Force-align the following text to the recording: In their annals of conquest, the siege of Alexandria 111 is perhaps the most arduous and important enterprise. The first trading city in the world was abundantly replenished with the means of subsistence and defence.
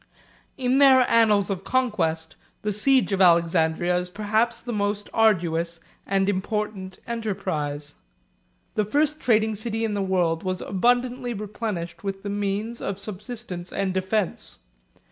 In 0.57 0.79
their 0.79 1.07
annals 1.07 1.51
of 1.51 1.63
conquest, 1.63 2.35
the 2.63 2.73
siege 2.73 3.11
of 3.13 3.21
Alexandria 3.21 3.91
111 3.91 4.01
is 4.01 4.09
perhaps 4.09 4.59
the 4.59 4.73
most 4.73 5.11
arduous 5.13 5.79
and 6.07 6.27
important 6.27 6.97
enterprise. 7.05 7.93
The 8.73 8.83
first 8.83 9.19
trading 9.19 9.53
city 9.53 9.85
in 9.85 9.93
the 9.93 10.01
world 10.01 10.41
was 10.41 10.59
abundantly 10.61 11.35
replenished 11.35 12.03
with 12.03 12.23
the 12.23 12.31
means 12.31 12.81
of 12.81 12.97
subsistence 12.97 13.71
and 13.71 13.93
defence. 13.93 14.57